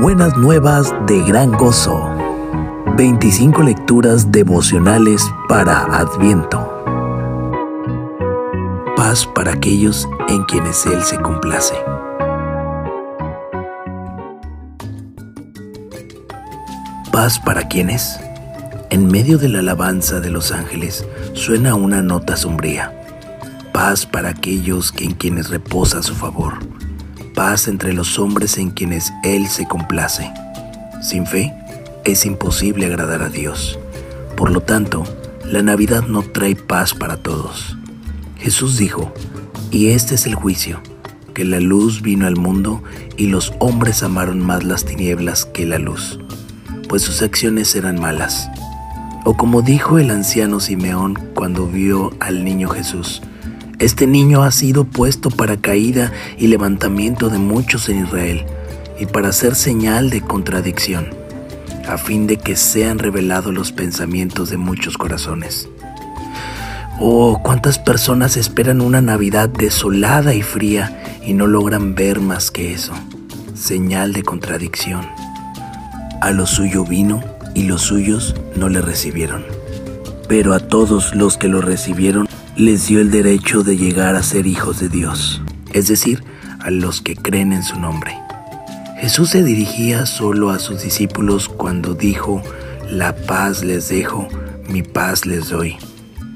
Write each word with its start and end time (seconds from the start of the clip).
Buenas 0.00 0.34
nuevas 0.34 0.94
de 1.06 1.22
gran 1.24 1.52
gozo. 1.52 2.08
25 2.96 3.62
lecturas 3.62 4.32
devocionales 4.32 5.22
para 5.46 5.82
Adviento. 5.94 6.66
Paz 8.96 9.26
para 9.26 9.52
aquellos 9.52 10.08
en 10.30 10.44
quienes 10.44 10.86
Él 10.86 11.02
se 11.02 11.20
complace. 11.20 11.74
Paz 17.12 17.38
para 17.38 17.68
quienes. 17.68 18.18
En 18.88 19.06
medio 19.06 19.36
de 19.36 19.50
la 19.50 19.58
alabanza 19.58 20.20
de 20.20 20.30
los 20.30 20.50
ángeles 20.50 21.06
suena 21.34 21.74
una 21.74 22.00
nota 22.00 22.38
sombría. 22.38 22.90
Paz 23.74 24.06
para 24.06 24.30
aquellos 24.30 24.92
que 24.92 25.04
en 25.04 25.12
quienes 25.12 25.50
reposa 25.50 26.02
su 26.02 26.14
favor 26.14 26.79
paz 27.40 27.68
entre 27.68 27.94
los 27.94 28.18
hombres 28.18 28.58
en 28.58 28.70
quienes 28.70 29.14
Él 29.24 29.46
se 29.46 29.66
complace. 29.66 30.30
Sin 31.00 31.24
fe 31.24 31.54
es 32.04 32.26
imposible 32.26 32.84
agradar 32.84 33.22
a 33.22 33.30
Dios. 33.30 33.78
Por 34.36 34.50
lo 34.50 34.60
tanto, 34.60 35.04
la 35.46 35.62
Navidad 35.62 36.02
no 36.06 36.20
trae 36.20 36.54
paz 36.54 36.92
para 36.92 37.16
todos. 37.16 37.78
Jesús 38.36 38.76
dijo, 38.76 39.14
y 39.70 39.88
este 39.88 40.16
es 40.16 40.26
el 40.26 40.34
juicio, 40.34 40.82
que 41.32 41.46
la 41.46 41.60
luz 41.60 42.02
vino 42.02 42.26
al 42.26 42.36
mundo 42.36 42.82
y 43.16 43.28
los 43.28 43.54
hombres 43.58 44.02
amaron 44.02 44.40
más 44.40 44.62
las 44.62 44.84
tinieblas 44.84 45.46
que 45.46 45.64
la 45.64 45.78
luz, 45.78 46.20
pues 46.90 47.00
sus 47.00 47.22
acciones 47.22 47.74
eran 47.74 47.98
malas. 47.98 48.50
O 49.24 49.34
como 49.34 49.62
dijo 49.62 49.98
el 49.98 50.10
anciano 50.10 50.60
Simeón 50.60 51.14
cuando 51.34 51.66
vio 51.66 52.12
al 52.20 52.44
niño 52.44 52.68
Jesús, 52.68 53.22
este 53.80 54.06
niño 54.06 54.42
ha 54.42 54.50
sido 54.52 54.84
puesto 54.84 55.30
para 55.30 55.56
caída 55.56 56.12
y 56.38 56.48
levantamiento 56.48 57.30
de 57.30 57.38
muchos 57.38 57.88
en 57.88 58.04
Israel, 58.04 58.44
y 58.98 59.06
para 59.06 59.32
ser 59.32 59.54
señal 59.54 60.10
de 60.10 60.20
contradicción, 60.20 61.08
a 61.88 61.96
fin 61.96 62.26
de 62.26 62.36
que 62.36 62.56
sean 62.56 62.98
revelados 62.98 63.54
los 63.54 63.72
pensamientos 63.72 64.50
de 64.50 64.58
muchos 64.58 64.98
corazones. 64.98 65.66
Oh, 67.00 67.40
cuántas 67.42 67.78
personas 67.78 68.36
esperan 68.36 68.82
una 68.82 69.00
Navidad 69.00 69.48
desolada 69.48 70.34
y 70.34 70.42
fría 70.42 71.02
y 71.24 71.32
no 71.32 71.46
logran 71.46 71.94
ver 71.94 72.20
más 72.20 72.50
que 72.50 72.74
eso, 72.74 72.92
señal 73.54 74.12
de 74.12 74.22
contradicción. 74.22 75.08
A 76.20 76.32
lo 76.32 76.46
suyo 76.46 76.84
vino 76.84 77.24
y 77.54 77.62
los 77.62 77.80
suyos 77.80 78.34
no 78.56 78.68
le 78.68 78.82
recibieron. 78.82 79.42
Pero 80.28 80.52
a 80.52 80.60
todos 80.60 81.14
los 81.14 81.38
que 81.38 81.48
lo 81.48 81.62
recibieron 81.62 82.28
les 82.60 82.88
dio 82.88 83.00
el 83.00 83.10
derecho 83.10 83.62
de 83.62 83.76
llegar 83.76 84.16
a 84.16 84.22
ser 84.22 84.46
hijos 84.46 84.80
de 84.80 84.90
Dios, 84.90 85.40
es 85.72 85.88
decir, 85.88 86.22
a 86.60 86.70
los 86.70 87.00
que 87.00 87.16
creen 87.16 87.52
en 87.52 87.62
su 87.62 87.80
nombre. 87.80 88.18
Jesús 89.00 89.30
se 89.30 89.42
dirigía 89.42 90.04
solo 90.04 90.50
a 90.50 90.58
sus 90.58 90.82
discípulos 90.82 91.48
cuando 91.48 91.94
dijo, 91.94 92.42
la 92.90 93.16
paz 93.16 93.64
les 93.64 93.88
dejo, 93.88 94.28
mi 94.68 94.82
paz 94.82 95.24
les 95.24 95.48
doy. 95.48 95.76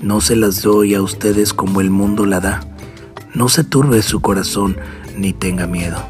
No 0.00 0.20
se 0.20 0.36
las 0.36 0.62
doy 0.62 0.94
a 0.94 1.02
ustedes 1.02 1.52
como 1.52 1.80
el 1.80 1.90
mundo 1.90 2.24
la 2.24 2.38
da. 2.38 2.60
No 3.34 3.48
se 3.48 3.64
turbe 3.64 4.00
su 4.02 4.20
corazón 4.20 4.76
ni 5.16 5.32
tenga 5.32 5.66
miedo. 5.66 6.06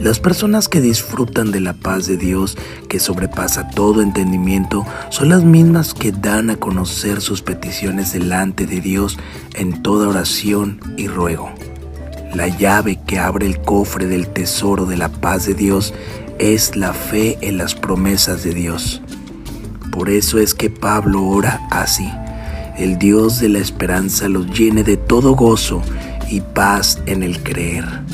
Las 0.00 0.20
personas 0.20 0.68
que 0.68 0.82
disfrutan 0.82 1.50
de 1.50 1.60
la 1.60 1.72
paz 1.72 2.06
de 2.06 2.18
Dios, 2.18 2.58
que 2.86 3.00
sobrepasa 3.00 3.70
todo 3.70 4.02
entendimiento, 4.02 4.84
son 5.08 5.30
las 5.30 5.42
mismas 5.42 5.94
que 5.94 6.12
dan 6.12 6.50
a 6.50 6.56
conocer 6.56 7.22
sus 7.22 7.40
peticiones 7.40 8.12
delante 8.12 8.66
de 8.66 8.82
Dios 8.82 9.18
en 9.54 9.82
toda 9.82 10.08
oración 10.08 10.80
y 10.98 11.08
ruego. 11.08 11.50
La 12.34 12.48
llave 12.48 13.00
que 13.06 13.18
abre 13.18 13.46
el 13.46 13.58
cofre 13.62 14.06
del 14.06 14.28
tesoro 14.28 14.84
de 14.84 14.98
la 14.98 15.08
paz 15.08 15.46
de 15.46 15.54
Dios 15.54 15.94
es 16.38 16.76
la 16.76 16.92
fe 16.92 17.38
en 17.40 17.56
las 17.56 17.74
promesas 17.74 18.44
de 18.44 18.52
Dios. 18.52 19.00
Por 19.90 20.10
eso 20.10 20.38
es 20.38 20.52
que 20.52 20.68
Pablo 20.68 21.24
ora 21.24 21.66
así. 21.70 22.08
El 22.76 22.98
Dios 22.98 23.40
de 23.40 23.48
la 23.48 23.60
esperanza 23.60 24.28
los 24.28 24.46
llene 24.46 24.84
de 24.84 24.98
todo 24.98 25.34
gozo 25.34 25.80
y 26.28 26.42
paz 26.42 27.00
en 27.06 27.22
el 27.22 27.42
creer 27.42 28.05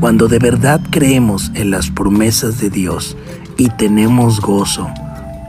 cuando 0.00 0.28
de 0.28 0.38
verdad 0.38 0.80
creemos 0.90 1.50
en 1.54 1.70
las 1.70 1.90
promesas 1.90 2.60
de 2.60 2.70
Dios 2.70 3.16
y 3.56 3.68
tenemos 3.70 4.40
gozo, 4.40 4.90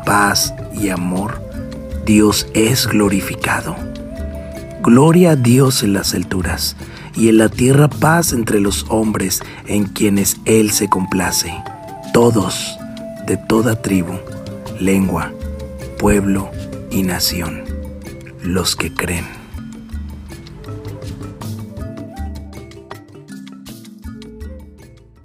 paz 0.06 0.54
y 0.74 0.90
amor, 0.90 1.42
Dios 2.06 2.48
es 2.54 2.88
glorificado. 2.88 3.76
Gloria 4.84 5.32
a 5.32 5.36
Dios 5.36 5.84
en 5.84 5.94
las 5.94 6.14
alturas 6.14 6.76
y 7.16 7.30
en 7.30 7.38
la 7.38 7.50
tierra 7.50 7.88
paz 7.88 8.34
entre 8.34 8.60
los 8.60 8.86
hombres 8.90 9.42
en 9.68 9.86
quienes 9.86 10.38
Él 10.46 10.72
se 10.72 10.90
complace. 10.90 11.54
Todos, 12.14 12.78
de 13.26 13.38
toda 13.38 13.82
tribu, 13.82 14.14
lengua, 14.80 15.32
pueblo 15.98 16.52
y 16.92 17.04
nación, 17.04 17.64
los 18.42 18.76
que 18.76 18.94
creen. 18.94 19.43